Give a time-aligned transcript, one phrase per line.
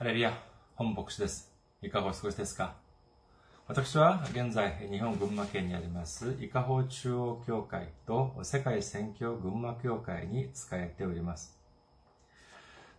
[0.00, 0.32] ハレリア、
[0.76, 1.52] 本牧師です。
[1.82, 2.74] いかがお過ごしですか？
[3.68, 11.54] 私は現在、日本群馬県にあります、伊香保中央教会と世界宣教群馬教会に仕えております。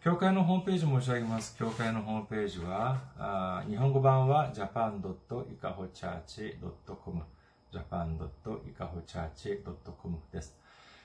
[0.04, 1.58] 教会のホームページ申し上げます。
[1.58, 7.24] 教会のホームページは、あ日本語版は japan.ikahochurch.com
[7.72, 10.61] japan.ikahochurch.com です。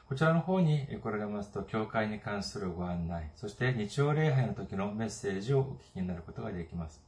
[0.08, 7.02] こちらの方に来られますと、教会に関するご案内、そして日曜礼拝の時のメッセージをお聞きになることができます。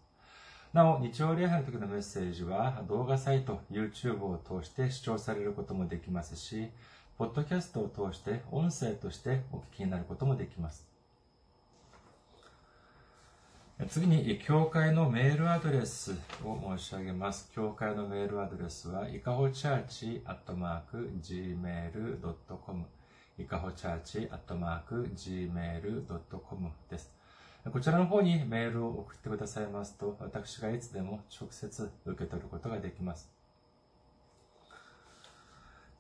[0.73, 6.71] なお、日曜礼拝の時のメッセージは動画サイト、YouTube を通して視聴されることもできますし、
[7.17, 10.89] ポッドキャストを通して音声としてお聞きになることもできます。
[13.87, 17.49] 次に、教会のメールアドレスを申し上げます。
[17.55, 22.98] 教会のメールアドレスは、いかほチャーチアットマーク gmail.com
[23.39, 27.13] いかほチャーチアットマーク gmail.com です。
[27.73, 33.31] こちらの方にメールを送ってくださいますと、私がいつでも直接受け取ることができます。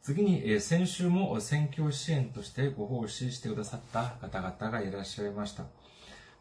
[0.03, 5.64] 次に、先週も選挙支援としてご奉仕してくださった方々がいらっしゃいました。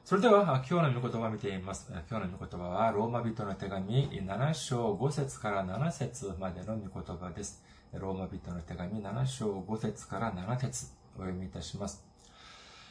[0.04, 1.88] それでは、今日の御言葉を見てみます。
[2.10, 7.62] 今日の御言葉は、ローマ人の手紙7章5節から7節までの御言葉です。
[7.92, 12.04] ローマ人の手紙7章5節から7節お読みいたします。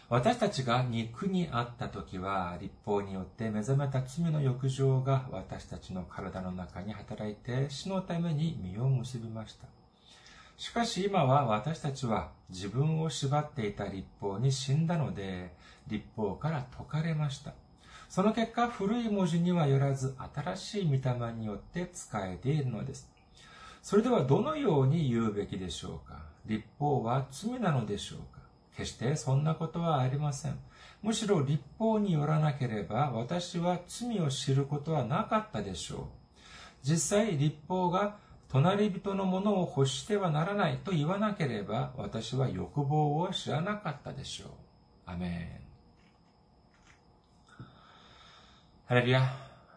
[0.07, 9.78] 私たちが肉にあった時は、立法によって目覚めた罪の欲情が私たちの体の中に働いて死のために実を結びました。
[10.59, 15.53] しかし今は私たちは自分を縛っていた立法に死んだので、
[15.87, 17.53] 立法から解かれました。
[18.09, 23.09] その結果、古い文字にはよらず、新しい御霊によって使えているのです。
[23.81, 26.23] それではどのように言うべきでしょうか？
[26.45, 28.41] 立法は罪なのでしょうか？
[28.75, 30.59] 決してそんなことはありません。
[31.01, 36.01] むしろ立法によらなければ、私は罪を知ることはなかったでしょう。
[36.83, 38.17] 実際、立法が
[38.51, 44.49] 隣人のものを欲してはならないと言わなければ、私は欲望を知らなかったでしょう。
[45.05, 45.69] アメン。
[48.87, 49.21] ハレルヤ、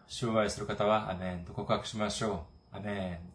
[0.07, 2.77] 主を愛する方はアメンと告白しましょう。
[2.77, 3.33] アメン。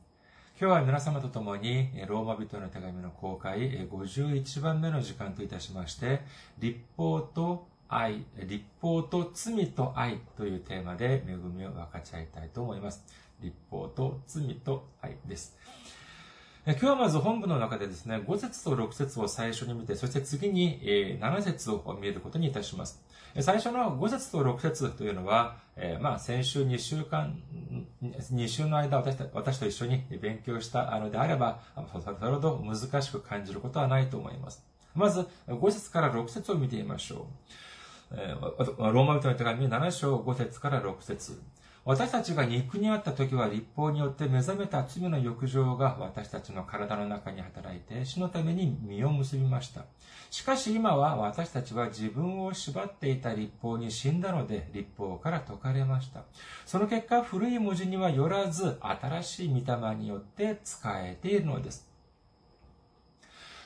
[0.60, 6.22] 今日は皆様と共に、ローマ人の手紙の公開51番目の時間といたしまして、
[6.58, 13.27] 立法と愛、立法と罪と愛というテーマで恵みを分かち合いたいと思います。
[13.40, 15.56] 立法と罪と愛です。
[16.66, 20.80] 今日はまず本部の中でですね、5節と6節を最初に見て、そして次に
[21.18, 23.02] 7節を見ることにいたします。
[23.40, 25.56] 最初の5節と6節というのは、
[26.00, 27.40] まあ先週2週間、
[28.02, 31.60] 2週の間私私と一緒に勉強したのであれば、
[32.02, 34.62] それほど難しく感じることはないと思います。
[34.94, 37.28] まず5節から6節を見てみましょ
[38.10, 38.16] う。
[38.78, 41.40] ローマ人の手紙7章5節から6節
[41.88, 49.86] 私たちが肉にあった時は立法によって目覚めた罪の欲情が私たちの体の中に働いて死のために実を結びました。
[50.30, 56.24] しかし今は私たちは自分を縛っていた立法に死んだので立法から解かれました。
[56.66, 61.88] その結果古い文字にはよらず新しい御霊によって使えているのです。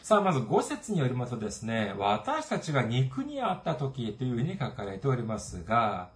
[0.05, 6.11] さあ、まず5節によりますとですね、私たちが肉にあった時というふうに書かれておりますが、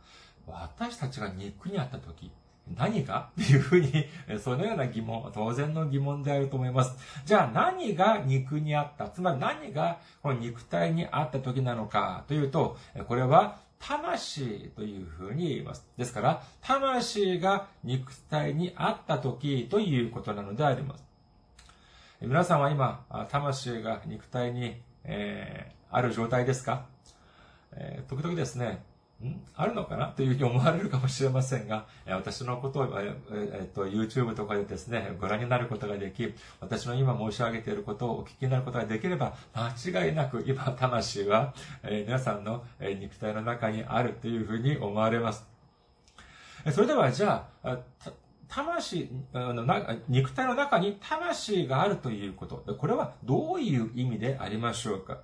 [0.46, 2.30] 私たちが肉にあった時、
[2.76, 3.30] 何が？
[3.40, 3.92] っていうふうに、
[4.42, 6.96] そのような疑問、当然の疑問であると思います。
[7.24, 9.08] じゃあ何が肉にあった？
[9.08, 12.76] つまり何がこの肉体にあった時なのかというと、
[13.06, 15.86] これは魂というふうに言います。
[15.96, 21.04] ですから、魂が肉体にあった時ということなのであります。
[22.20, 26.86] 皆さんは今、魂が肉体に、えー、ある状態ですか、
[27.72, 28.82] えー、時々ですね、
[29.24, 29.40] ん？
[29.54, 30.08] あるのかな？
[30.08, 32.88] というふうに思われるかもしれませんが、私のことを、
[33.32, 45.46] えっと、YouTube とかでですね、ご覧になることができ、私の今申し上げていることをお聞きになることができれば、間違いなく今、魂は、え皆さんの肉体の中にあるというふうに思われます。
[46.72, 47.78] それでは、じゃあ、
[48.48, 49.08] 魂、
[50.08, 52.62] 肉体の中に魂があるということ。
[52.76, 55.18] これはどういう意味でありましょうか？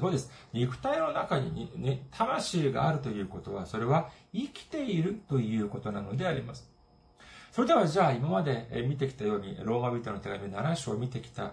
[0.00, 0.30] そうです。
[0.52, 6.70] 肉体の中に、ね、魂があるということは、それは生きているということなのであります。
[7.50, 11.52] それではじゃあ今まで見てきたように、ローマ人の手紙7章を見てきた、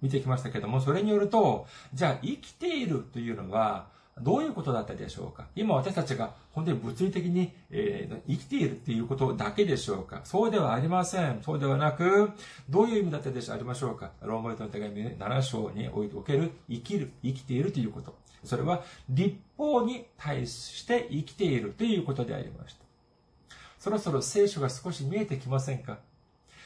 [0.00, 3.88] 見てきましたけども、それによると、じゃあ生きているというのは、
[4.22, 5.46] どういうことだったでしょうか？
[5.54, 10.20] 今私たちが本当に物理的に、えー、生きているっていうことだけでしょうか？
[10.24, 11.40] そうではありません。
[11.42, 12.30] そうではなく、
[12.68, 13.56] どういう意味だったでしょう？
[13.56, 14.12] ありましょうか？
[14.22, 18.14] ローマ人の手紙7章における生きる、生きているということ。
[18.44, 22.84] それは立法に対して生きているということでありました。
[23.78, 25.98] そろそろ聖書が少し見えてきませんか？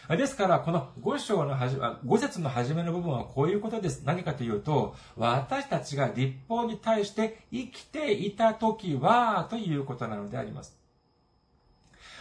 [0.09, 4.03] ですから、この5章の始め、5節の初めの部分はこういうことです。
[4.05, 10.77] 何かというと、私たちが立法に対して生きていた時は、ということなのであります。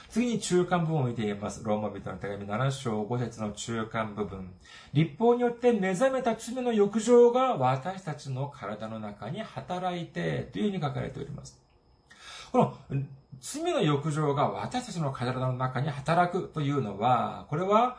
[0.10, 1.64] 次に中間部分を見てみます。
[1.64, 4.54] ローマ人の手紙7章5節の中間部分。
[4.94, 11.60] 立法によって目覚めた罪の欲情が私たちの体の中に働いて、というふうに書かれております。
[12.52, 12.78] この
[13.42, 17.98] 罪の欲情が私たちの体の中に働くというのは、これは、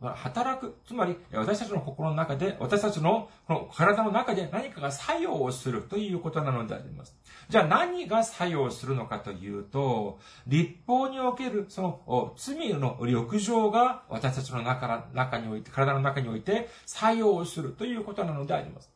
[0.00, 0.76] 働く。
[0.84, 7.16] つまり、私たちの心の中で、私たちのこの体の中で何かが作用をするということなのであります。
[7.48, 18.91] じゃあ何が作用するのかというと、立法におけるその罪の欲情が私たちの中中において、体の中において作用をするということなのであります。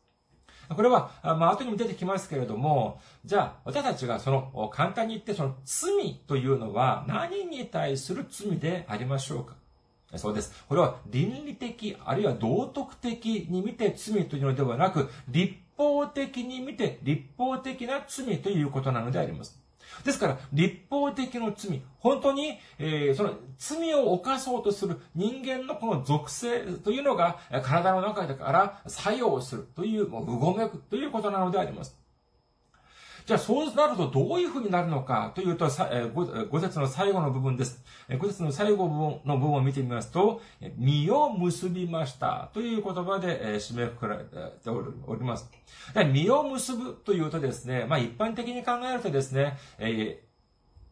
[0.75, 9.55] これは、まあ、後にも出てきますけれども、じゃあ、私たちがその、簡単に言って、その罪というのは何に対する罪でありましょうか？
[10.15, 10.53] そうです。
[10.69, 19.59] これは倫理的、あるいは道徳的に見て罪というのではなく、立法的に見て立法的な罪ということなのであります。
[20.03, 31.97] ですから、立法的の罪、本当に、えー、その罪を犯そうとする人間のこの属性というのが体の中から作用するという、もう、うごめくということなのであります。
[33.27, 35.69] じゃあそうなるとどういうふうになるのかというと、
[36.49, 37.83] ご説の最後の部分です。
[38.19, 38.87] ご説の最後
[39.25, 40.41] の部分を見てみますと、
[40.77, 44.29] 身を結びましたという言葉で締めくくられて
[44.69, 45.51] おります。
[46.13, 50.26] 身を結ぶというとですね、まあ一般的に考えるとですね、えー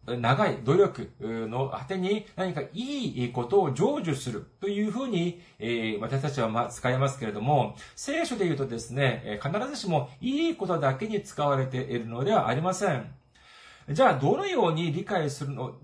[0.08, 13.16] 長い努力の果てに何かいいことを成就するというふうに、え私たちはま使いますけれども、聖書で言うとですね、必ずしもいいことだけに使われているのではありません。
[13.90, 15.76] じゃあ、どのように理解するの、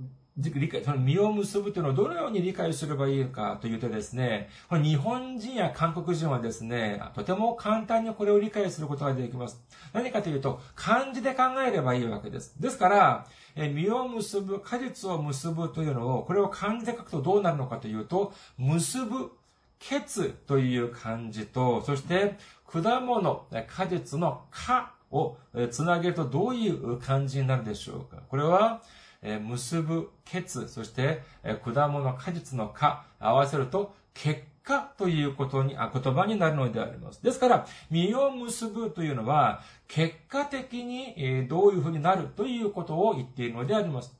[0.49, 9.61] 理解、その実を結ぶというのをどのように理解すればいいかというとですね、この日本人や韓国人はですね、とても簡単にこれを理解することができます。
[9.93, 12.59] 何かというと、漢字で考えればいいわけです。
[12.59, 19.31] ですから、え実を結ぶ、果実を結ぶというのを、これを漢字で書くとどうなるのかというと、結ぶ、
[19.79, 25.37] ケツという漢字と、そして果物、果実の果を
[25.71, 28.81] つなげるとどういう漢字になるでしょうかこれは、
[29.21, 31.21] 結ぶ、ケツ、そして、
[31.63, 37.23] 果物、果実の果、合わせると、結果ということに、あ、言葉になるのであります。
[37.23, 44.15] ですから、実を結ぶというのは、結果的に、えどういうふうになるということを言っているのであります。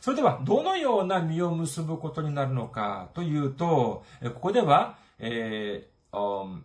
[0.00, 4.04] それでは、どのような実を結ぶことになるのかというと、
[4.34, 6.60] ここでは、えー、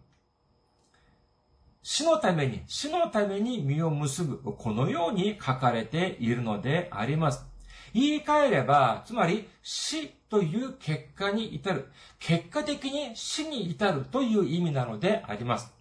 [1.84, 7.50] 死のために、死のために実を結ぶ、このように書かれているのであります。
[7.93, 11.88] 言い換えれば、つまり死という結果に至る。
[12.19, 15.74] 結果的に死に至るという意味なのであります。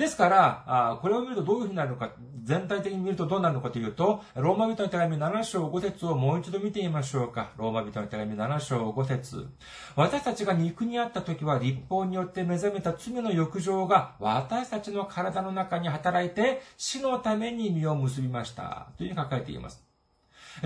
[0.00, 7.52] ですから、これを見るとどういうふうになるのか、全体的に見るとどうなるのかというと、ローマ人の手紙7章5節をもう一度見てみましょうか。
[7.58, 9.46] ローマ人の手紙7章5節
[9.96, 18.88] 私たちが肉にあった時は立法によって目覚めた罪の欲情が私たちの体の中に働いて死のために実を結びました。
[18.96, 19.89] というふうに書かれています。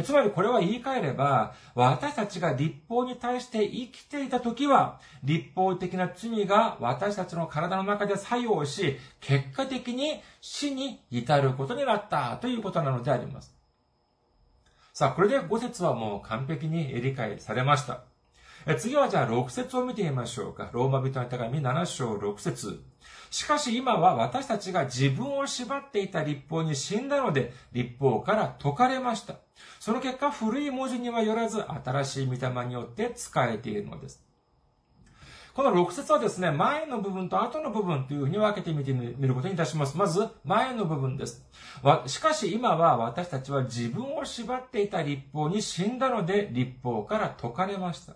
[0.02, 13.54] つまりこれは言い換えれば、私たちが立法に対して生きていた時は、立法的な罪が私たちの体の中で作用し、結果的に死に至ることになったということなのであります。
[14.92, 18.04] さあ、これで5節はもう完璧に理解されました。
[18.78, 20.70] 次はじゃあ6節を見てみましょうか。
[20.72, 22.82] ローマ人の手紙7章6節
[23.30, 29.34] しかし今は私たちが自分を縛っていた立法に死んだので、立法から解かれました。
[29.80, 34.24] その結果、古い文字にはよらず、新しい御霊によって使えているのです。
[35.54, 39.96] この6節はですね、前の部分と後の部分というふうに分けてみてみることにいたします。
[39.96, 41.46] まず、前の部分です。
[42.06, 48.14] しかし今は私たちは自分を縛っていた立法に死んだので、立法から解かれました。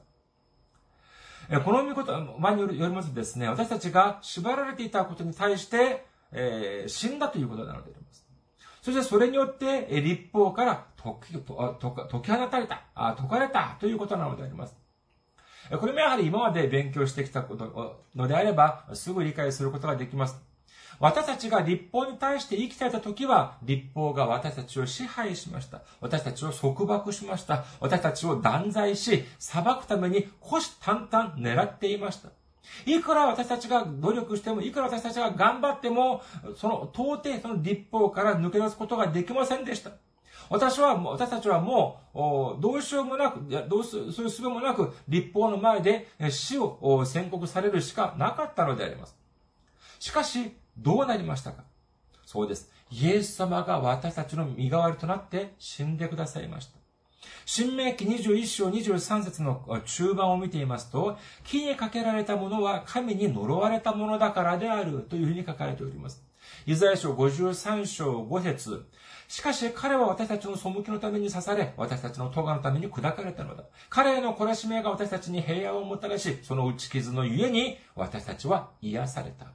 [1.60, 8.17] この見事、前によりますとですね、私たちが縛られていたことに対して、えー、死んだということなのであります。
[8.88, 12.84] そしてそれによって、立法から解き解き放たれた、
[13.18, 14.74] 解かれたということなのであります。
[15.78, 20.40] これもやはり今まで勉強してきたことのであれば、すぐ理解することができます。
[21.00, 25.82] 私たちが立法に対して生きていた時は、立法が私たちを支配しました。
[26.00, 27.66] 私たちを束縛しました。
[27.80, 32.30] 私たちを断罪し、裁くために虎視眈々狙っていました。
[32.86, 36.22] いくら私たちが努力しても、いくら私たちが頑張っても、
[36.56, 39.92] その、到底その立法から抜け出すことができませんでした。
[40.50, 42.00] 私は、私たちはも
[42.58, 49.16] う、どうしようもなく、どうす、そういう術もなく、立法の前で死を宣告されるしかなかったのであります。
[49.98, 51.64] しかし、どうなりましたか？
[52.24, 52.70] そうです。
[52.90, 56.77] イエス様が私たちの身代わりとなって死んでくださいました。
[57.44, 66.22] 新明記21章23節の中盤を見ていますと、木にかけられたものは神に呪われたものだからであるというふうに書かれております。
[66.66, 68.86] イザヤ書53章5節
[69.28, 73.64] しかし彼は私たちの背きのために刺され、私たちの咎のために砕かれたのだ。
[73.90, 79.46] 彼への懲らしめが私たちに平和をもたらし、その打ち傷のゆえに私たちは癒された。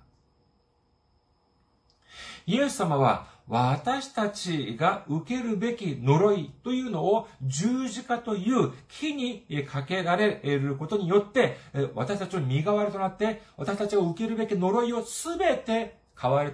[2.46, 11.58] イエス様は私たちが受けるべき呪いというのを十字架という木にかけられることによって、
[11.94, 15.98] 私たちの身代わりとなって、私たちが受けるべき呪いをすべて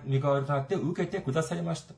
[0.03, 1.93] 身代わりとなって受けてくださいました。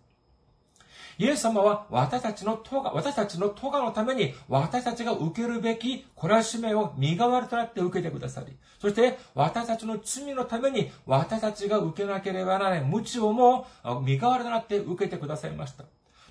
[1.22, 13.68] イエス様は私たちの咎、私たちの咎のために私たちが受けるべき懲らしめを身代わりとなって受けてくださり、そして私たちの罪のために私たちが受けなければならない無知をも
[14.04, 15.84] 身代わりとなって受けてくださいました。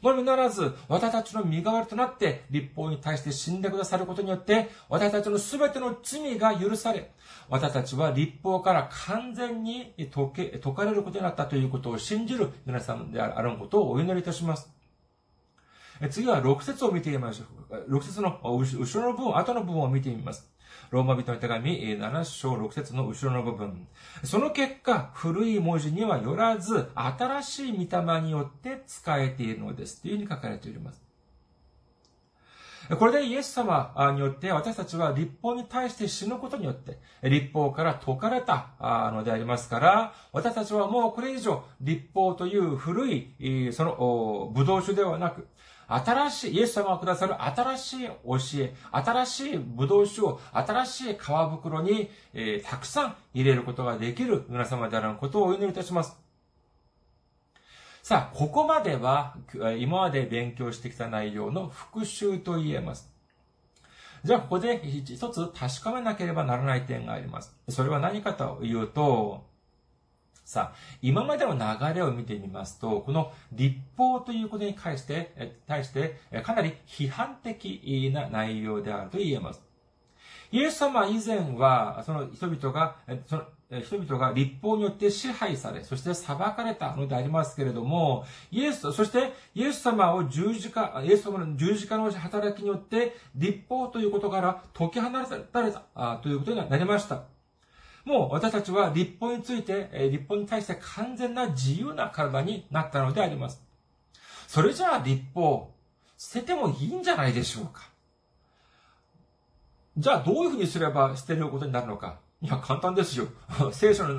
[0.02, 7.12] のみならず、私たちの身代わりとなって、立法に対して死んでくださることによって、私たちの全ての罪が許され、
[7.48, 14.79] 私たちは立法から完全に解け、解かれることになったということを信じる皆さんであることをお祈りいたします。
[16.08, 17.96] 次は6節を見てみましょう。
[17.96, 20.50] 6節の後ろの部分、後の部分を見てみます。
[20.90, 23.86] ローマ人の手紙7章6節の後ろの部分。
[24.24, 30.02] その結果、古い文字にはよらず、新しい御霊によって使えているのです。
[30.02, 31.02] というふうに書かれております。
[32.98, 38.70] これでイエス様によって私たちは立法に対して死ぬことによって立法から解かれた
[39.14, 45.46] のでありますから、私たちはもうこれ以上立法という古いその武道酒ではなく、
[45.90, 48.14] 新しい、イエス様がくださる新しい教
[48.58, 56.16] え、新しい葡萄酒を新しい皮袋に、えー、たくさん入れることができる皆様であることをお祈りいたします。
[58.02, 59.36] さあ、ここまでは、
[59.78, 63.10] 今まで勉強してきた内容の復習と言えます。
[64.24, 67.54] じゃあ、ここで一つ確かめなければならない点があります。
[67.68, 69.49] それは何かというと、
[70.50, 79.62] さあ、今までの流れを見てみますと、この立法ということに対して、対して、かなり批判的な内容であると言えます。
[80.50, 82.96] イエス様以前は、その人々が、
[83.28, 83.44] その
[83.80, 97.39] 人々が立法によって支配され、そして裁かれたのでありますけれども、イエス、そしてイエス様を十字架、イエス様の十字架の働きによって、立法ということから解き放たれたということになりました。
[98.04, 103.62] もう私たちは立法について、立法に対して完全な自由な体になったのであります。
[104.48, 105.74] それじゃあ立法、
[106.16, 107.90] 捨ててもいいんじゃないでしょうか
[109.96, 112.20] じゃあどういうふうにすれば捨てることになるのか。
[112.42, 113.26] いや、簡単ですよ。
[113.72, 114.14] 聖書の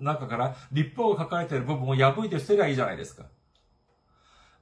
[0.00, 3.24] 中から立法が書かれている部分を破いて捨てりゃいいじゃないですか。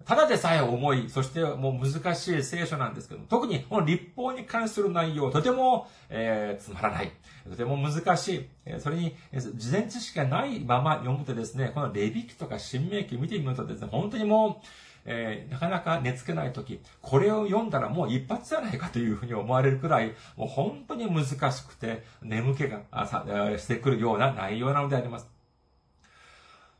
[0.06, 7.12] ただでさえ重い、そしてもう難しい聖書なんですけど特にこの立法に関する内容、とても、えー、つまらない。
[7.48, 8.80] とても難しい。
[8.80, 14.66] それに、事前知識がないまま読むとですね、このレビキとか新明記見てみるとですね、本当にもう、
[15.06, 23.24] えー、なかなか寝つけないとき、これを読んだらもう一発じゃないかというふうに思われるくらい、もう本当に難しくて、眠気がさ
[23.58, 25.33] してくるような内容なのであります。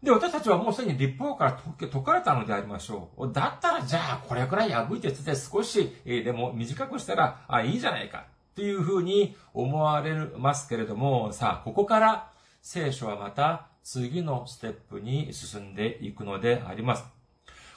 [0.05, 3.33] で、私たちはもうすでに立法から解かれたのでありましょう。
[3.33, 8.27] だったら、じゃあ、これくらい破いて捨てて少し、え、でも短くしたら、あ、いいじゃないか。
[8.53, 12.31] っていうふうに思われますけれども、さあ、ここから
[12.63, 17.05] 聖書はまた次のステップに進んでいくのであります。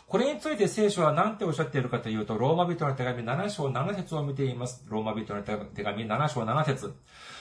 [0.07, 4.85] これについて聖書は何ておっしゃっているかというと、ローマ人の手紙7章7節を見ています。
[4.87, 6.93] ローマ人の手紙7章7節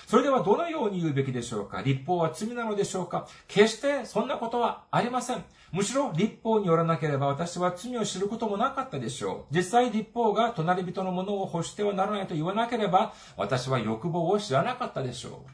[0.09, 1.81] それではどのように言うべきでしょうか？
[1.83, 3.29] 立法は罪なのでしょうか？
[3.47, 5.45] 決してそんなことはありません。
[5.71, 9.55] むしろ立法によらなければ私は罪を知ることもなかったでしょう。
[9.55, 15.45] 実際立法が隣人のものを欲してはならないと言わなければ私は欲望を知らなかったでしょ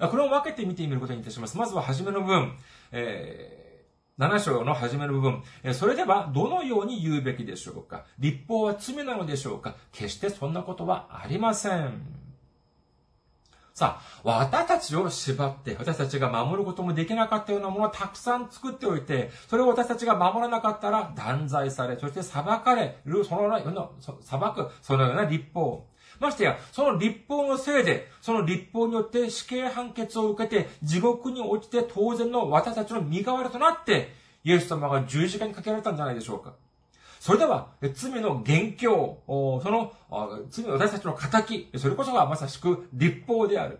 [0.00, 0.08] う。
[0.08, 1.56] これを分けて見てみることにいたします。
[1.56, 2.56] まずは初めの文。
[2.90, 3.59] えー
[4.20, 5.42] 7章の初めの部分。
[5.72, 8.04] それでは、どのように言うべきでしょうか？
[8.18, 9.76] 立法は罪なのでしょうか？
[9.92, 12.02] 決してそんなことはありません。
[13.72, 23.88] さあ、私たちを縛って、私たちが守ることもできなかったようなものをたくさん作っておいて、それを私たちが守らなかったら断罪され、そして裁かれる、そのような、
[24.20, 25.86] 裁く、そのような立法。
[26.20, 34.12] ましてや、その立法のせいで、その立法によって死刑判決を受けて、地獄に落ちて当然の私たちの身代わりとなって、
[34.44, 36.54] イエス様が十字架にかけられたんじゃないでしょうか。
[37.18, 39.92] それでは、罪の元凶、その、
[40.50, 43.78] 罪の私たちの仇、それこそがまさしく立法である。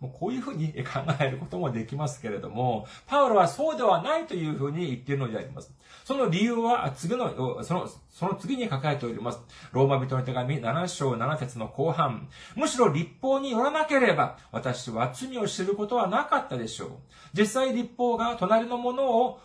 [0.00, 5.72] もうこういうふうに考えることもできますけれども、パウロはそうではないというふうに言っているのであります。
[6.04, 9.40] その理由は次の、その、その次に書かれております。
[9.72, 12.28] ローマ人の手紙7章7節の後半。
[12.56, 16.90] むしろ立法によらなければ、私は罪を知ることはなかったでしょう。
[17.34, 19.40] 実際立法が隣のものを、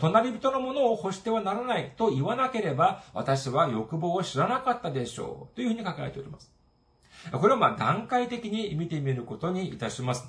[0.00, 5.54] 隣人のものを欲してはならないと言わなければ、私は欲望を知らなかったでしょう。
[5.54, 6.61] というふうに書かれております。
[7.30, 10.26] これをまあ段階的に見てみることにいたします。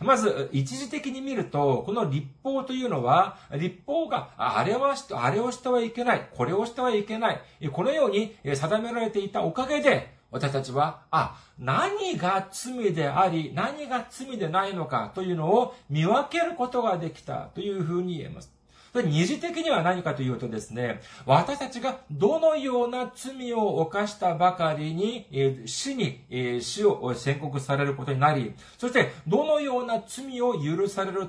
[0.00, 7.40] まず、一時的に見ると、この立法というのは、立法が、あれはし、あれをしてはいけない、これをしてはいけない、
[7.72, 18.53] このように定められていたおかげで、私たちは、あ、何が罪であり、何が罪でないのかというのを見分けることができたというふうに言えます。
[19.02, 25.26] 二次的には何かというとですね、私たちがどのような罪を犯したばかりに、
[25.66, 31.28] 死に、死を宣告されることになり、そしてどのような罪を許される、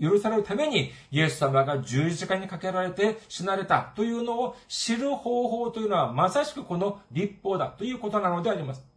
[0.00, 8.95] 許されるために、イエス様が十字架にかけられて死なれたというのを知る方法というのは、まさしくこの立法だということなのであります。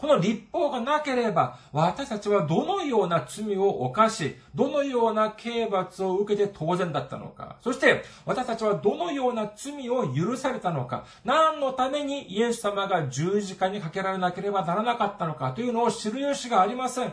[0.00, 7.56] この立法がなければ、私たちはどのような罪を犯し、どのような刑罰を受けて当然だったのか。
[7.60, 11.04] そして、私たちはどのような罪を許されたのか。
[11.22, 17.12] 何のためにイエス様が十字架にかけられなければならなかったのかというのを知る由がありません。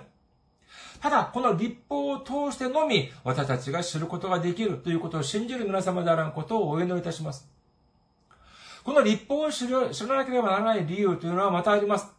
[1.01, 7.49] ただ、この立法を通してのみ、私たちが知ることができるということを信じる皆様であらんことをお祈りいたします。
[8.85, 12.16] この立法を知らなければならない理由というのはまたあります。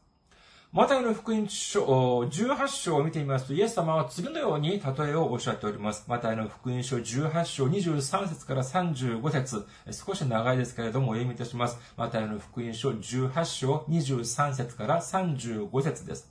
[0.70, 6.04] マタイの福音書、18章を見てみますと、イエス様は次のように例えをおっしゃっております。
[6.08, 11.78] マタイの福音書18章23節から35節少し長いですけれどもお読みいたします。
[11.96, 16.30] マタイの福音書18章23節から35節です。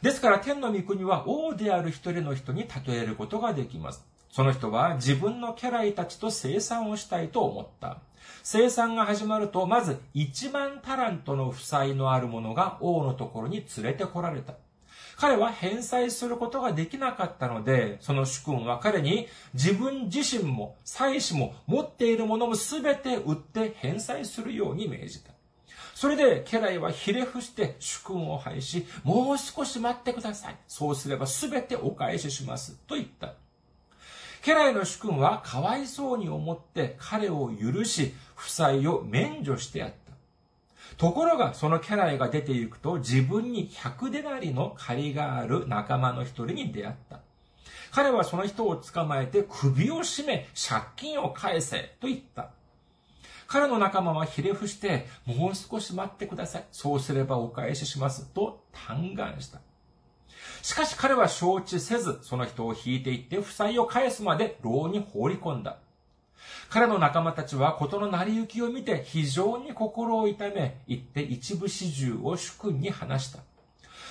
[0.00, 4.06] ですから天の御国は王である一人の人に例えることができます。
[4.30, 7.98] その人は自分の家来たちと生産をしたいと思った。
[8.48, 14.54] 生産が始まると、まず1万タラントの負債のある者が王のところに連れてこられた。
[15.16, 25.32] 彼は返済することができなかったので、その主君は彼に自分自身も妻子も持っているものも全て売って返済するように命じた。
[25.96, 30.56] それで家来はひれ伏して主君を拝し、もう少し待ってください。
[30.68, 32.76] そうすれば全てお返しします。
[32.86, 33.34] と言った。
[34.46, 39.96] 家来の主君はかわいそうに思って彼を許し、負債を免除してやった。
[40.98, 47.18] ところが、その家来が出て行くと、自分に100デナリの借りがある仲間の一人に出会った。
[47.90, 52.50] 彼はその人を捕まえて首を絞め、借金を返せ、と言った。
[53.48, 56.64] 彼の仲間はひれ伏して、もう少し待ってください。
[56.70, 58.26] そうすればお返しします。
[58.26, 59.65] と嘆願した。
[60.66, 65.76] しかし彼は承知せず、その人を引いていって負債を返すまで牢に放り込んだ。
[66.70, 73.38] 彼の仲間たちは事の成り行きを見て非常に心を痛め、行って一部始終を主君に話した。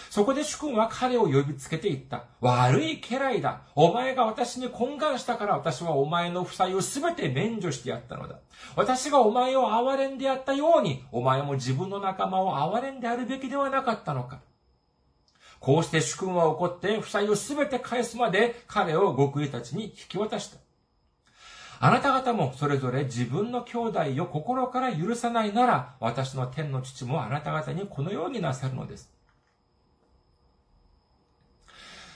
[0.10, 2.24] そこで主君は彼を呼びつけて言った。
[2.40, 3.64] 悪い家来だ。
[3.76, 8.40] お前が私に懇願したから私はお前の負債をすべて免除してやったのだ。
[8.78, 14.40] 私がお前を憐れんでやったように、お前も自分の仲間を憐れんであるべきではなかったのか。
[15.60, 20.58] こうして主君は怒って負債をすべて返すまで彼を極意たちに引き渡した。
[21.80, 29.12] あなた方もそれぞれ自分の兄弟を心から許さないなら、私の天の父もあなた方にこのようになさるのです。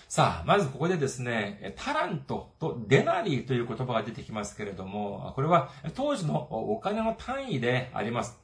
[0.08, 8.40] さあ、まずここでですね、タラントとデナリーという言葉が出てきますけれども、これは当時のお金の単位であります。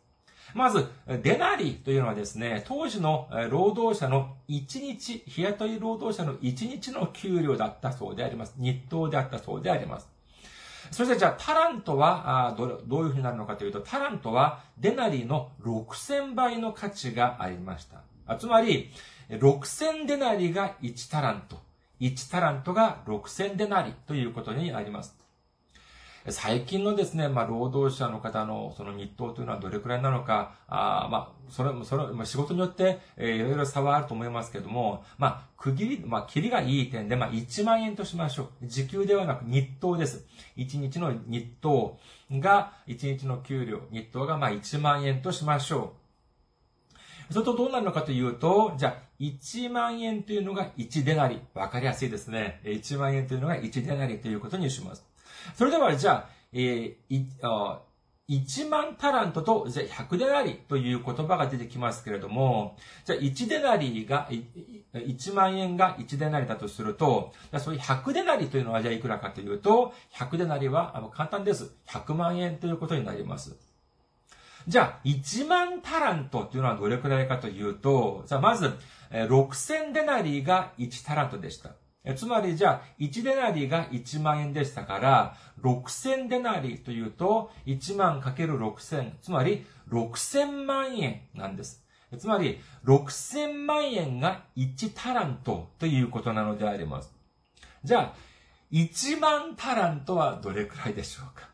[0.55, 0.87] まず、
[1.21, 8.55] デナリというのはですね、当時の労働者の1日、日雇い労働者の1日の給料だったそうであります。
[8.57, 10.09] 日当であったそうであります。
[10.91, 17.87] そしてじゃあ、タラントはどどういうふうになるのかというと、タラントはデナリの6000倍の価値がありまし
[18.25, 18.37] た。
[18.37, 18.91] つまり、
[19.29, 21.59] 6000デナリが1タラント。
[21.99, 25.24] 1タラントが6000デナリということになります。
[26.29, 38.67] 最近のですね、まあ、労働者の方のその日当というのはどれくらいなのか、あまあ、それも、それ、まあ、仕事によって、え、いろいろ差はあると思いますけども、まあ、区切り、まあ、切りがいい点で、まあ、1万円としましょう。
[38.67, 40.25] 時給ではなく日当です。
[40.57, 41.99] 1日の日当
[42.31, 45.93] が、1日の給料、日当がまあ1万円としましょ
[47.29, 47.33] う。
[47.33, 51.39] それとどうなるのかというと、じゃあ、1万円というのが1デナリ。
[51.53, 52.61] わかりやすいですね。
[52.63, 55.05] 1万円というのが1デナリということにします。
[55.53, 57.81] それでは、じゃあ、えー、あ
[58.27, 64.27] 1万タラントと、じゃあ100デナリという言葉が出てきますけれども、じゃあ1デナリが、
[64.93, 71.71] 1万円が1デナリだとすると、そういう100デナリというのはじゃあいくらかというと、100デナリは簡単です。
[71.87, 73.55] 100万円ということになります。
[74.67, 78.73] じゃあ、1万タラントというのはどれくらいかというと、じゃあまず、
[79.11, 81.75] 6000デナリが1タラントでした。
[82.13, 91.83] つまりじゃあ、1デナリが1万円でしたから、6000デナリというと、1万かける6000、つまり6000万円なんです。
[92.19, 97.11] つまり、6000万円が1タラントということなのであります。
[97.83, 98.13] じゃあ、
[98.71, 101.49] 1万タラントはどれくらいでしょうか？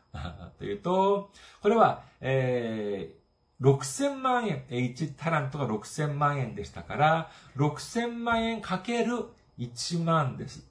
[0.58, 1.30] というと、
[1.62, 3.22] これは、えー、
[3.64, 9.24] 6000万円、1タラントが6000万円でしたから、6000万円かける
[9.58, 10.66] 1万です。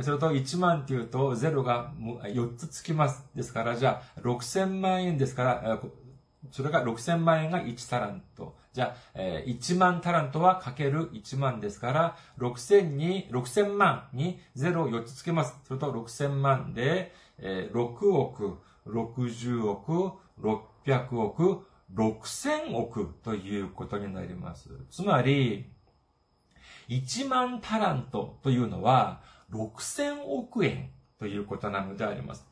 [0.00, 3.24] それと1万っていうと0が4つつきます。
[3.34, 5.80] ですから、じゃあ6000万円ですから、
[6.52, 8.56] それが6000万円が1タラント。
[8.72, 15.56] じゃあ、1万タラントはかける1万ですから、6000に、6000万に0を4つつけます。
[15.66, 24.68] それと6000万で、6億、60億、600億、6000億ということになります。
[24.90, 25.72] つまり、
[26.88, 29.20] 1万タラントというのは
[29.52, 32.46] 6000億円ということなのであります。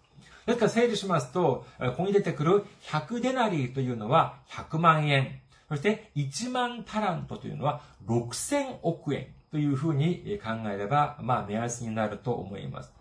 [0.47, 5.41] ですから整理しますと、ここに出てくる100デナリーというのは100万円。
[5.69, 12.93] そして1万タラントというのは6000億円というふうに考えれば、まあ目安になると思います。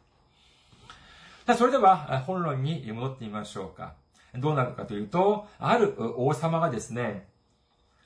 [1.57, 3.93] それでは本論に戻ってみましょうか。
[4.33, 7.27] どうなるかというと、ある王様がですね、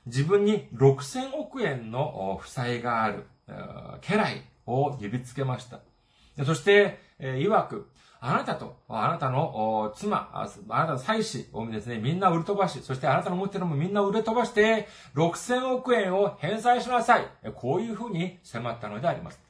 [0.06, 3.24] 自分に6000億円の負債がある、
[4.00, 5.80] 家来を指つけました。
[6.44, 7.90] そして、えー、曰く、
[8.22, 17.26] あなたと、あなたの妻、あなたの妻子をですね、みんな売り飛ばし、そしてあなたの持ってるのもみんな売り飛ばして、6000億円を返済しなさい。
[17.54, 19.40] こういうふうに迫ったのであります。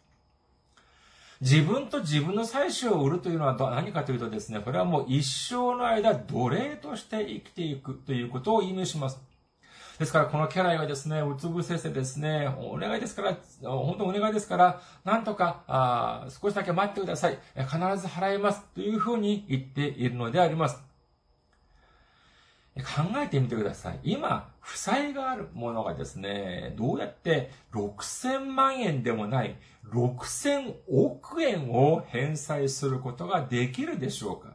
[1.40, 9.29] 自分と自分の妻子を売るというのは何かというとですね、これはもう一生の間奴隷として生きていくということを意味します。
[10.00, 17.38] ですから、この家来はですね、うつ伏せてですね、お願いですから、本当お願いですから、なんとか、あ少しだけ待ってください。
[17.54, 18.64] 必ず払います。
[18.74, 20.82] というふうに言っているのであります。
[22.76, 24.00] 考えてみてください。
[24.02, 29.54] 今、負債があるものがですね、どうやって6000万円でもない
[29.92, 34.49] 6000億円を返済することができるでしょうか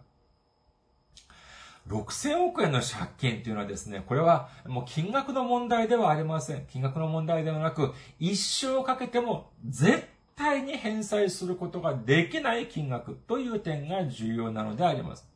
[1.88, 6.65] 6000億円の借金というのはですね、これはもう金額の問題ではありません。
[6.65, 10.04] 金額の問題ではなく、一生かけても絶
[10.36, 15.28] 対に返済することができない金額という点が重要なのであります。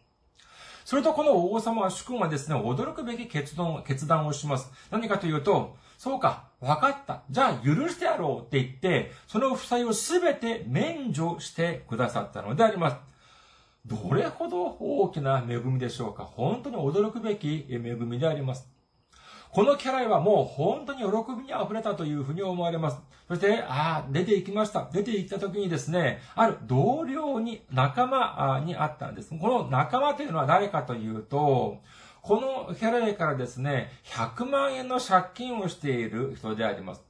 [0.86, 4.72] するとこの王様は主君はですね、驚くべき決断決断をします。
[4.90, 7.22] 何かというと、そうか、わかった。
[7.30, 12.98] じゃあ許してやろうって言って、その負債をすべて免除してくださったのであります。
[13.90, 16.24] どれほど大きな恵みでしょうか？
[16.24, 18.70] 本当に驚くべき恵みであります。
[19.52, 23.00] このキャラはもう本当に喜びに溢れたというふうに思われます。
[23.28, 24.90] そして、ああ、出て行きました。
[24.92, 29.30] 出て行った時にですね、ある同僚に、仲間に会ったんです。
[29.30, 31.78] この仲間というのは誰かというと、
[32.22, 37.09] このキャラからですね、100万円の借金をしている人であります。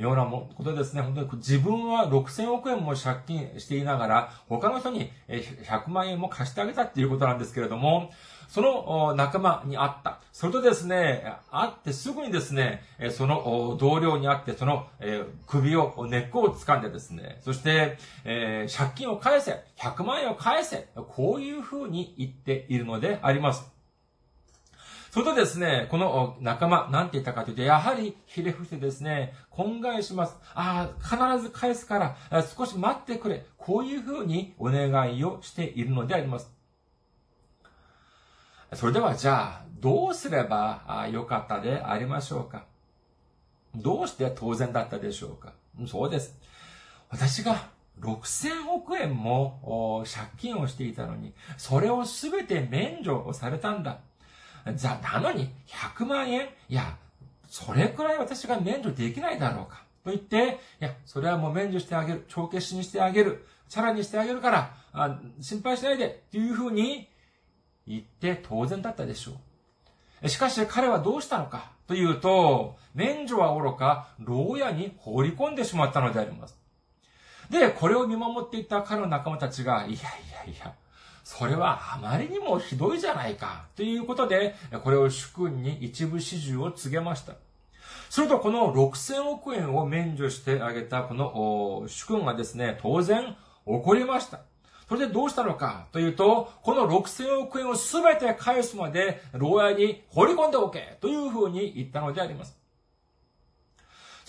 [0.00, 1.02] ようなことですね。
[1.02, 8.10] 本当に自分は6000億円も借金していながら、他の人に100万円も貸してあげたっていうことなんですけれども、
[8.48, 10.18] その仲間に会った。
[10.32, 14.86] それとですね、会ってすぐにですね、その同僚に会って、その
[15.46, 23.79] 首を、根っこを掴んでですね、そしてえ、借金を返せ、100万円を返せ、こういうふうに言っているのであります。
[25.10, 30.36] それとですね、この仲間、なんて言ったかというと、やはりひれ伏してですね、懇願します。
[30.54, 33.44] ああ、必ず返すから、少し待ってくれ。
[33.58, 36.52] こういうふうにお願いをしているのであります。
[38.74, 42.66] それではじゃあ、どうすればよかったでありましょうか？
[43.74, 45.54] どうして当然だったでしょうか？
[45.88, 46.38] そうです。
[47.08, 47.68] 私が
[48.00, 53.98] 6000億円も借金をしていたのに、それをすべて免除されたんだ。
[54.74, 56.96] じゃあ、なのに、100万円いや、
[57.48, 59.84] それくらい私が免除できないだろうか。
[60.04, 62.24] と言って、いや、それはもう免除してあげる。
[62.28, 63.46] 帳消しにしてあげる。
[63.68, 66.22] チャラにしてあげるから、あ心配しないで。
[66.28, 67.08] っていうふうに
[67.86, 69.32] 言って当然だったでしょ
[70.22, 70.28] う。
[70.28, 71.72] しかし彼はどうしたのか？
[71.86, 76.56] というと、免除は愚か、牢屋に放り込んでしまったのであります。
[77.50, 79.98] で、これを見守っていた彼の仲間たちが、いやいや
[80.52, 80.74] いや、
[81.24, 83.66] それはあまりにもひどいじゃないか。
[83.76, 87.34] ということで、これを主君に一部始終を告げました。
[88.08, 94.40] すると、この6000億円を免除してあげたこの主君がですね、当然怒りました。
[94.88, 102.59] それでどうしたのかというと、この6000億円をすべて返すまで牢屋に放り込んでおけというふうに言ったのであります。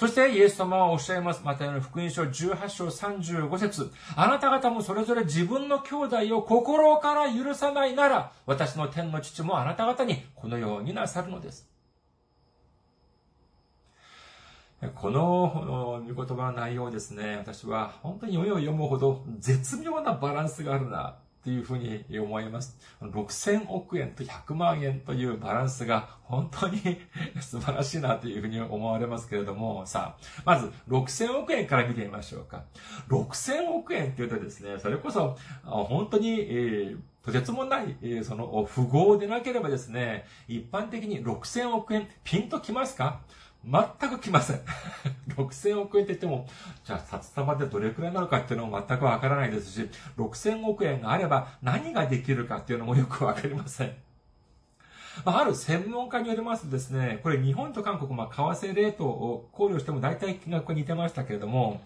[0.01, 1.43] そしてイエス様はおっしゃいます。
[1.43, 5.95] またの福音書18章35節あなた方もそれぞれ自分の兄
[6.27, 11.69] 弟を心から許さないなら、私の天の父もあなた方にこのようになさるのです。
[14.95, 22.77] この御言葉の内容ですね、私は本当に読みを読むほど絶妙なバランスがあるなっていうふうに思います。
[23.01, 26.79] 6000億円と100万円というバランスが本当に
[27.41, 32.63] 素晴らしいなというふうに思われますけれども、さあ、まず6000億円から見てみましょうか。
[33.09, 43.21] 6000億円っていうとですね、それこそ本当に、えーとてつもない、えその、富豪でなければですね、一般的に6000億円、ピンときますか？
[43.63, 44.61] 全く来ません。
[45.37, 46.47] 6000億円って言っても、
[46.83, 53.93] じゃあ札束でどれくらいなのかっていうのも全くわからないですし、6000億円があれば何ができるかっていうのもよくわかりません。
[55.25, 61.81] まあ、ある専門家によりますとですね、これ日本と韓国、まあ、為替レートを考慮しても大体金額が似てましたけれども、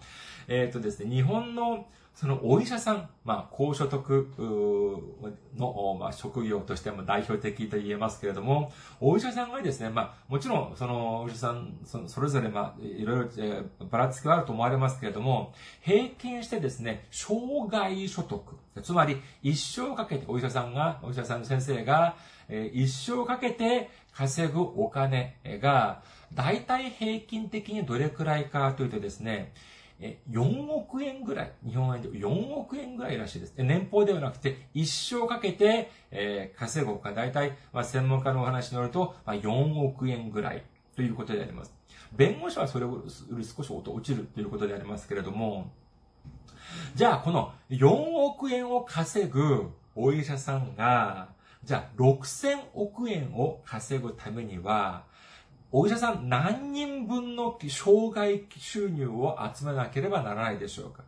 [0.48, 4.26] えっ、ー、とですね、日本のそのお医者さん、まあ、高所得
[5.54, 15.52] の、まあ、職業としても代表的と言えますけれども、お医者さんがですね、まあ、もちろん、その、お医者さん、そそれぞれ、まあ、いろいろ、えー、ばらつきはあると思われますけれども、
[15.82, 17.38] 平均してですね、障
[17.70, 18.42] 害所得、
[18.82, 22.16] つまり、一生かけて、お医者さんが、お医者さんの先生が、
[22.48, 26.00] えー、一生かけて稼ぐお金が、
[26.32, 29.52] 大体平均的にどれくらいかというとですね、
[30.00, 33.54] 4億円ぐらい、日本円で4億円ぐらいらしいです。
[33.56, 41.74] 年俸ではなくて、一生かけて、えー、稼ぐお金、大体、まあ、専門家のお話によると、まあ、4億円ぐらいということであります。
[42.12, 45.72] 弁護士はそれより少し落ちるということでありますけれども、
[46.94, 51.28] じゃあ、この4億円を稼ぐお医者さんが、
[51.64, 55.04] じゃあ、6000億円を稼ぐためには、
[55.78, 61.02] お医者さん何人分の障害収入を集めなければならないでしょうか？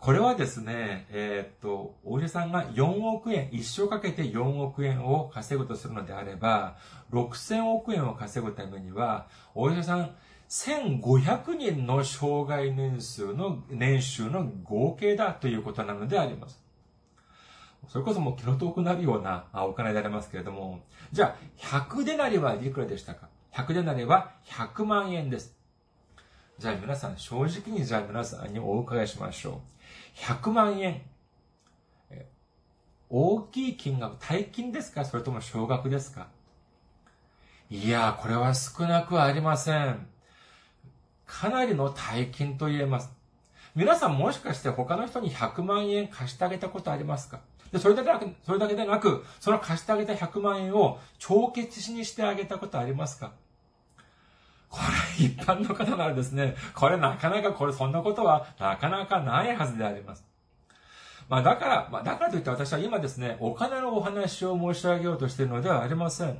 [0.00, 6.76] これはですね、えー、っと、お医者さんが4億円、一生かけて4億円を稼ぐとするのであれば、
[7.10, 10.14] 6000億円を稼ぐためには、お医者さん
[10.50, 16.62] 1500人の障害年数の、年収の合計だということなのであります。
[17.88, 20.80] それこそもう気の遠くなるようなお金でありますけれども、
[21.12, 23.30] じゃあ、100デナリはいくらでしたか？
[23.54, 25.56] 100デナリは100万円です。
[26.58, 29.60] じゃあ皆さん、正直にじゃあ皆さんにお伺いしましょ
[30.18, 30.18] う。
[30.18, 31.02] 100万円。
[33.08, 35.04] 大きい金額、大金ですか？
[35.04, 36.26] それとも少額ですか？
[37.70, 40.08] いやー、これは少なくありません。
[41.24, 43.12] かなりの大金と言えます。
[43.76, 47.40] 皆さんもしかして他の人に100万円貸してあげたことありますか？
[47.70, 53.32] で、それだけなく、それだけでなく、その貸してあげた100万円を帳消しにしてあげたことありますか？
[54.74, 54.80] こ
[55.18, 60.24] れ一般の方ならですね、これなかなかこれそんなことはなかなかないはずであります。
[61.28, 66.38] まあだから、まあだからといって私は今ですね、お金のお話を申し上げようとしているのではありません。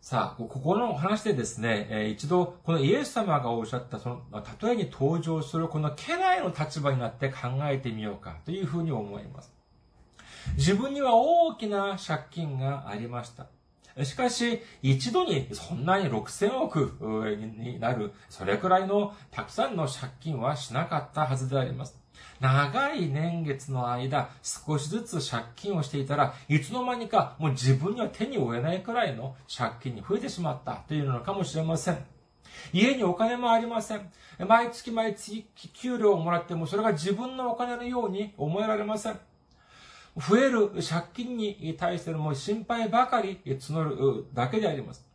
[0.00, 4.22] さあ、ここの話でですね、え一度、このイエス様がおっしゃった、その、
[4.62, 9.52] 例えに登場するこの家来の立場になって考えてみようかというふうに思います。
[10.56, 13.48] 自分には大きな借金がありました。
[14.02, 16.96] しかし、一度にそんなに6000億
[17.54, 22.00] になる、それくらいのたくさんの借金はしなかったはずであります。
[22.40, 31.98] 長い年月の間、少しずつ借金をしていたらいつの間にかもう自分には手に負えないくらいの借金に増えてしまったというのかもしれません。
[32.72, 34.10] 家にお金もありません。
[34.46, 39.18] 毎月毎月給料をもらってもそれが自分のお金のように思えられません。
[40.16, 45.06] 増える借金に対してのもう心配ばかり募るだけであります。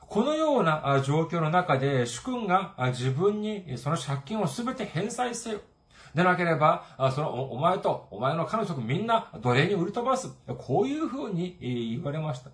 [0.00, 5.60] このような状況の中で主君が自分にその借金をすべて返済せよ。
[6.14, 10.28] でなければ、そのお前とお前の彼女とみんな奴隷に売り飛ばす。
[10.58, 12.50] こういうふうに言われました。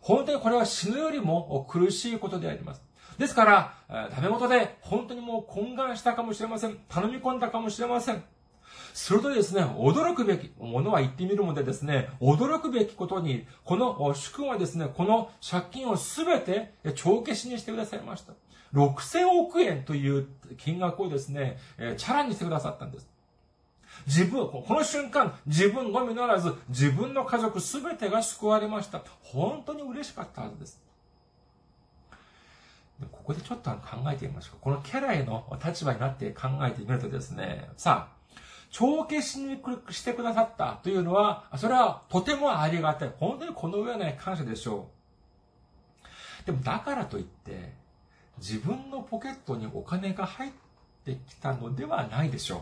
[0.00, 2.82] 本当にこれは死ぬよりも苦しいことであります。
[3.18, 6.78] ですから、ダメ元で本当にもう懇願したかもしれません。
[6.88, 8.24] 頼み込んだかもしれません。
[8.92, 18.32] するとですね、驚くべき、ものは言ってみるもんでですね、驚くべきことに、この主君はですね、この借金をすべて帳消しにしてくださいました。
[18.74, 21.58] 6000億円という金額をですね、
[21.96, 23.08] チャラにしてくださったんです。
[24.06, 29.02] 自分、この瞬間、自分のみならず、自分の家族すべてが救われました。
[29.22, 30.80] 本当に嬉しかったはずです。
[33.10, 33.78] ここでちょっと考
[34.12, 34.58] えてみましょう。
[34.60, 38.19] この家来の立場になって考えてみるとですね、さあ、
[38.70, 43.12] 帳消しにしてくださったというのは、それはとてもありがたい。
[43.18, 44.88] 本当にこの上ない感謝でしょ
[46.42, 46.46] う。
[46.46, 47.74] でもだからといって、
[48.38, 50.50] 自分のポケットにお金が入っ
[51.04, 52.60] てきたのではないでしょう。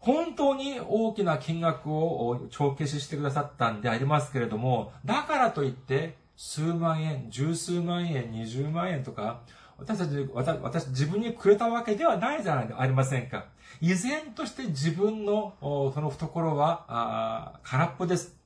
[0.00, 9.40] 本当に大きな金額を帳消ししてくださったんでありますけれども、だからといって、数万円、十数万円、二十万円とか、
[9.78, 13.46] 私たち、私、自分にくれたわけではないじゃないありませんか。
[13.80, 18.36] 依然として自分の、その懐は、空っぽです。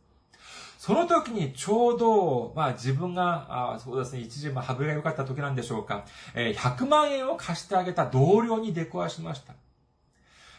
[0.79, 9.55] その時にちょうど、まあ自分が、あそうですね、一時、まあ、羽振りが良かった時なんでしょうか、えー、100万円を貸してあげた同僚に出くわしました。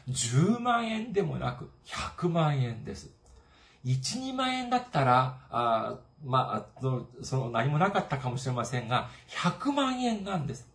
[0.09, 3.11] 10万円でもなく、100万円です。
[3.85, 6.81] 1、2万円だったら、まあ、
[7.21, 10.67] その何もなかったかもしれませんが、100万円なんです。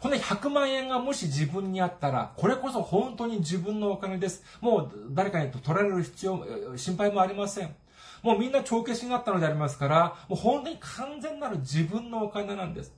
[0.00, 4.44] この100万円がもし自分にあったら、これこそ本当に自分のお金です。
[4.60, 7.74] もう誰かに取られる必要、心配もありません。
[8.22, 12.94] もうみんな帳消しになったのでありますから、もう本当に完全なる自分のお金なんです。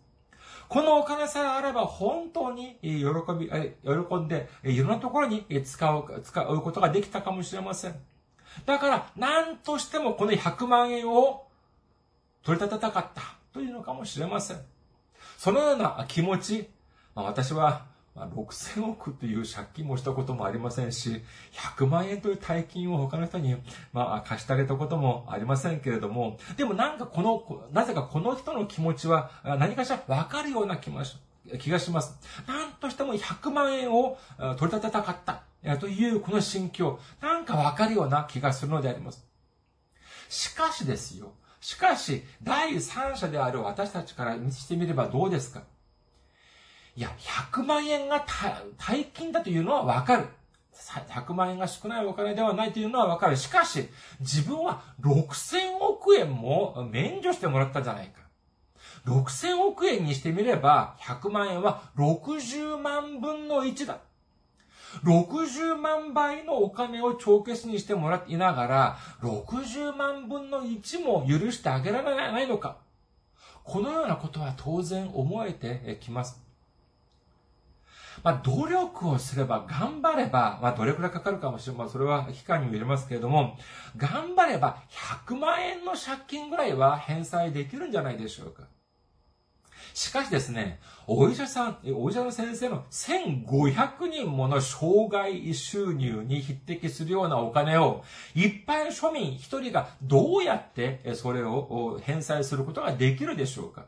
[0.69, 2.89] このお金さえあれば本当に喜
[3.39, 7.95] び、喜んで、いろんなところに使う、使うことができたかもしれません。
[8.67, 11.47] だから、何としてもこの100万円を
[12.43, 13.23] 取り立てたかった
[13.53, 14.59] というのかもしれません。
[15.37, 16.69] そのような気持ち、
[17.15, 21.23] 私は6000億という借金もしたこともありませんし、
[21.53, 23.57] 100万円という大金を他の人に、
[23.93, 31.01] まあ、貸してあげたこともありませんけれども、でもなんかこの、なぜかこの人の気持ちは何かしらわかるような気も
[31.59, 32.19] 気がします。
[32.47, 34.19] なんとしても100万円を
[34.59, 35.43] 取り立てたかった
[35.77, 39.25] というこの心境、なんかわかるような気がするのであります。
[40.29, 41.33] しかしですよ。
[41.61, 45.63] しかし、第三者である私たちからしてみればどうですか？
[46.97, 48.25] いや、100万円が
[48.79, 50.27] 大金だというのはわかる。
[50.75, 53.37] 100万円が少ないお金ではないというのはわかる。
[53.37, 53.89] しかし、
[54.21, 58.23] 自分は6000億円も免除してもらったじゃないか。
[59.05, 63.99] 6000億円にしてみれば、100万円は60万分の1だ。
[65.05, 72.77] 60万倍のお金を帳消しにしてもらいながら、60万分の1も許してあげられないのか。
[73.65, 76.43] このようなことは当然思えてきます。
[78.23, 81.93] まあ、努力をすれば、頑張れば、まあ、どれくらいかかるかもしれません。
[81.93, 83.57] それは期間にもよりますけれども、
[83.97, 84.83] 頑張れば、
[85.27, 88.65] 100万円の借金ぐらいは返済できるんじゃないでしょうか。
[90.01, 98.03] しかしですね、お医者さん、お医者の先生の1500人もの障害収入に匹敵するようなお金を、
[98.35, 103.85] 一般庶民一人がどうやってそれを返済することができるでしょうか。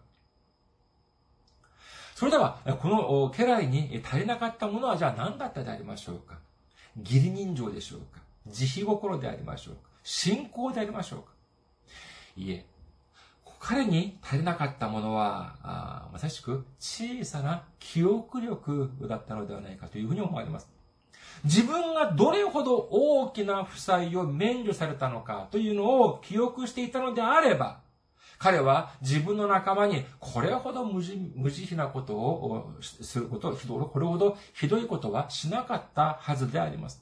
[2.15, 6.41] それでは、この家来に足りなかったものはじゃあ何だったでありましょうか。
[6.99, 8.21] 義理人情でしょうか。
[8.49, 9.89] 慈悲心でありましょうか。
[10.03, 11.33] 信仰でありましょうか。
[12.37, 12.67] いえ、
[13.65, 20.69] 彼に足りなかったものは、まさしく小さな記憶力だったのではないかというふうに思われます。
[21.45, 27.79] 自分がどれほど大きな負債を免除されたのかというのを記憶していたのであれば、
[28.37, 37.01] 彼は自分の仲間にこれほど無慈悲なことをすること、これほどひどいことはしなかったはずであります。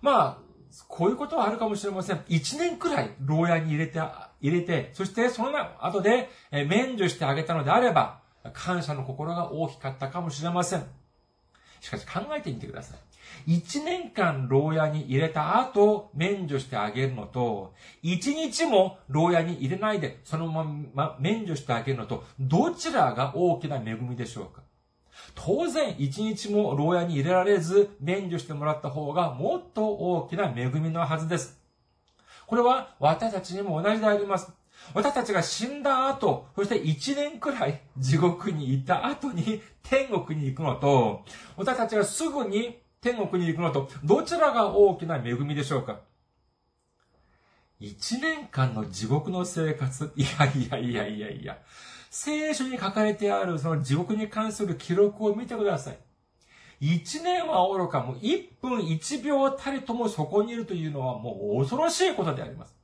[0.00, 0.50] まあ、
[0.88, 2.24] こういうことはあるかもしれません。
[2.26, 4.00] 一年くらい牢屋に入れて、
[4.40, 5.50] 入れて、そしてその
[5.84, 8.20] 後で免除してあげたのであれば、
[8.52, 10.84] 感謝の心が大きかったかもしれません。
[11.80, 12.98] しかし考えてみてください。
[13.46, 20.64] 一年間牢屋に入れた後、免除してあげるのと、一日も牢屋に入れないで、そのま
[20.94, 24.62] ま免除してあげるのと、どちらが大きな恵みでしょうか
[25.34, 31.59] 当然、一日も牢屋に入れられず、免除してもらった方がもっと大きな恵みのはずです。
[32.50, 34.52] これは私たちにも同じであります。
[34.92, 41.24] 私たちが死んだ後、そして一年くらい 地獄にいた後に天国に行くのと、
[41.56, 46.00] 私たちがすぐに天国に行くのと、どちらが大きな恵みでしょうか
[47.78, 51.58] 一年間の地獄の生活、 いやいやいやいやいや、
[52.10, 55.98] 聖書に書かれてあるその地獄に関する記録を見てください。
[56.80, 62.74] 一年は愚か、もう一分一秒たりともそこにいるというのはもう恐ろしいことであります。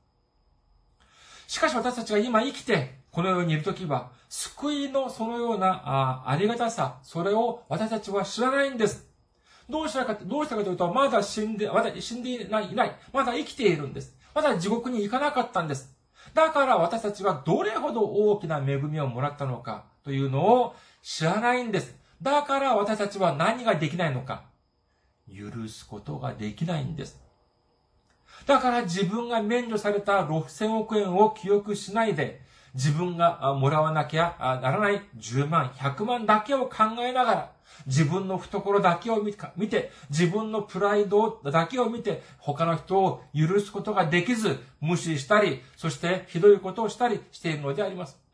[1.47, 9.07] しかし私たちが今生きて、この世にいるときは、救いのそのようなあありがたさ、それを私たちは知らないんです。
[9.69, 12.95] どうしたか、どうしたかというと、まだ死んで、まだ死んでいない、いない。
[13.11, 14.15] まだ生きているんです。
[14.35, 15.97] まだ地獄に行かなかったんです。
[16.33, 21.95] だから私たちはどれほど大きな恵みをもらったのかというのを知らないんです。
[22.21, 24.43] だから私たちは何ができないのか。
[25.29, 27.19] 許すことができないんです。
[28.45, 32.41] だから自分が免除された6000億円を記憶しないで、
[32.73, 37.51] 自分がもらわなきゃならない10万、100万だけを考えながら、
[37.85, 39.33] 自分の懐だけを見
[39.67, 48.26] て、自分のプライドだけを見て、他の人を許すことができず、無視したり、そしてひどいことをしたりしているのであります。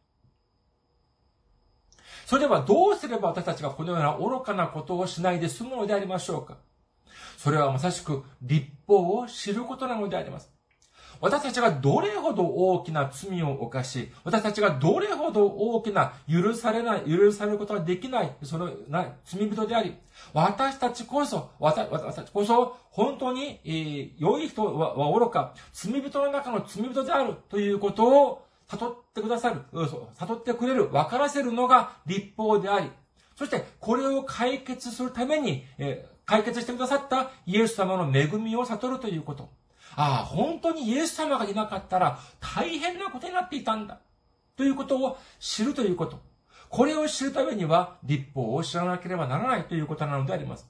[2.26, 6.58] それではどうすれば私たちがこのような愚かなことをしないで済むのでありましょうか？
[7.38, 10.50] それはまさしく立法を知ることなのであります。
[11.22, 19.96] 私たちがどれほど大きな罪を犯し、私たちがどれほど大きな許されない、許されることができない、そのな罪人であり、
[20.34, 32.90] 私たちこそ、私たちこそ、本当に、えー、良い人は愚か、罪人の中の罪人であるということを悟ってくださる、悟ってくれる、分からせるのが立法であり、
[33.36, 39.50] そしてこれを解決するために、えー、解決してくださったイエス様の恵みを悟るということ。
[39.96, 44.00] ああ、本当にイエス様がいなかったら大変なことになっていたんだ。
[44.56, 46.20] ということを知るということ。
[46.70, 50.68] これを知るためには立法を知らなければならないということなのであります。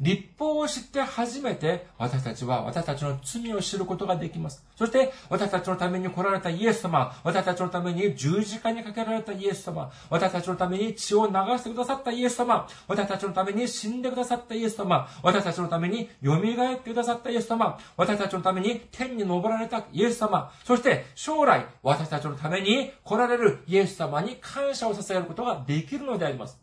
[0.00, 4.64] 立法を知って初めて私たちは私たちの罪を知ることができます。
[4.76, 16.40] そして私たちのために来られたイエス様、私たちのために十字架にかけられたイエス様、私たちのために血を流してくださったイエス様、私たちのために死んでくださったイエス様、私たちのために蘇っ
[16.80, 26.61] てくださったイエス様、私たちのために天に昇られたイエス様、そして将来私たちのために来られるイエス様に感謝をさせることができるのであります。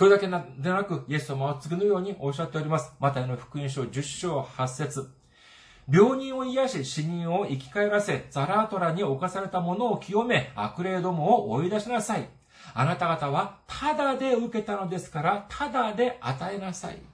[0.00, 0.32] それだけで
[0.70, 2.94] なく、イエス様は次のようにおっしゃっております。
[3.00, 5.10] マタイの福音書10章8節
[5.92, 12.30] 病人を癒し、死人を生き返らせ、ザラートラに侵されたものを清め、悪霊どもを追い出しなさい。
[12.72, 17.09] あなた方は、ただで受けたのですから、ただで与えなさい。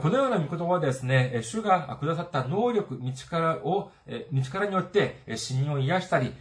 [0.00, 3.90] このような御言葉はですね、主がくださった能力、道からを、
[4.32, 6.32] 道からによって死人を癒したり、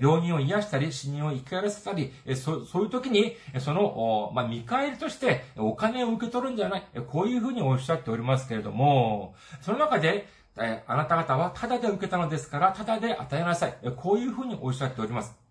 [0.00, 13.76] 病人を癒したり、死人を生き返らせたり、そういう時に、その、まあ、見返りとしてお金を受け取るんじゃない、こういうふうにおっしゃっておりますけれども、その中で、あなた方はタダで受けたのですから、タダで与えなさい。
[13.96, 15.47] こういうふうにおっしゃっております。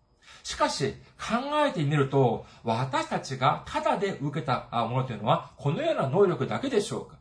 [0.48, 1.36] しかし、考
[1.68, 7.18] えてみると、私たちがタダで受けたものというのは、このような能力だけでしょうか？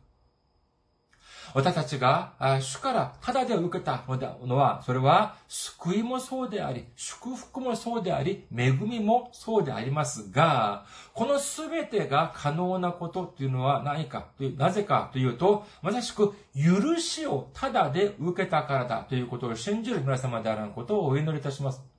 [1.53, 21.96] 私たちが主からただで受けたのは、それは救いもそうであり、祝福もそうであり、恵みもそうでありますが、このすべてが可能なことっていうのは何か、なぜかというと、まさしく許しをただで受けたからだということを信じる皆様であることをお祈りいたします。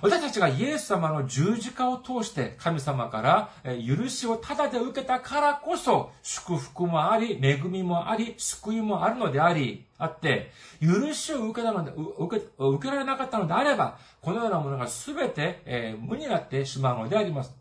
[0.00, 17.52] 私たちがイエス様の十字架を通して神様から許しをただで受けたからこそ祝福もあり、恵みもあり、救いもあるのであり、あって、許しを受けたので、受け、受けられなかったのであれば、このようなものが全て、えー、無になってしまうのであります。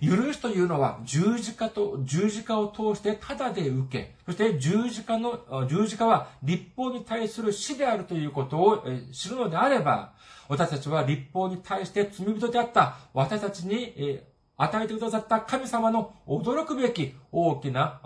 [0.00, 10.12] 許しというのは十字架と、十字架を通してただで受け、そして十字架の、十字架は立法に対する死であるということを知るのであれば、
[10.52, 14.20] 私たちは立法に対して罪人であった私たちに
[14.58, 18.02] 与えてくださった神様の驚くべき大きな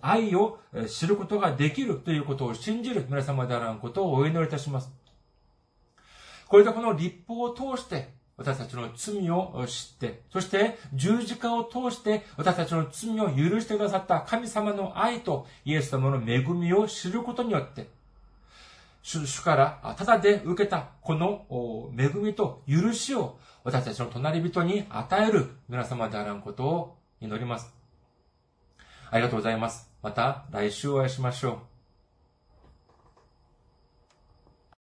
[0.00, 0.58] 愛を
[0.88, 4.90] 知ることができるということを信じる皆様であらんことをお祈りいたします。
[6.48, 8.08] これでこの立法を通して
[8.38, 17.90] 私たちの罪を知って、そして十字架を通して私たちの罪を許してくださった神様の愛とイエス様の恵みを知ることによって、
[19.06, 21.46] 主からただで受けたこの
[21.96, 27.72] 恵みと許しを私たちの隣人に与える皆様であらんことを祈ります。
[29.08, 29.88] ありがとうございます。
[30.02, 31.75] また来週お会いしましょう。